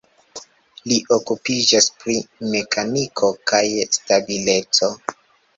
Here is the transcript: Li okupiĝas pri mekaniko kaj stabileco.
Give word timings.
Li 0.91 0.95
okupiĝas 1.17 1.89
pri 2.03 2.15
mekaniko 2.55 3.29
kaj 3.53 3.63
stabileco. 3.99 4.91